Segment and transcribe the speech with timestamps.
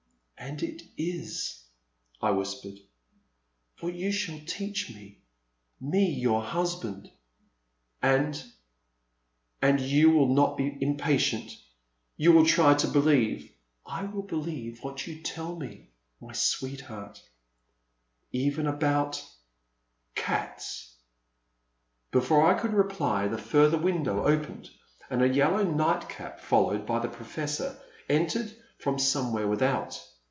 [0.43, 1.63] And it is,
[2.19, 2.79] I whispered,
[3.75, 5.19] for you shall teach me,—
[5.79, 7.11] me your husband.
[8.01, 8.43] And—
[9.61, 11.51] and you will not be impatient?
[12.17, 13.51] You will try to believe?
[13.85, 17.21] I will believe what you tell me, my sweet heart.
[18.31, 19.23] *'Even about—
[20.15, 20.95] cats?'*
[22.09, 24.71] Before I could reply the further window opened
[25.07, 27.79] and a yellow nightcap, followed hy the Professor,
[28.09, 30.03] entered from somewhere without.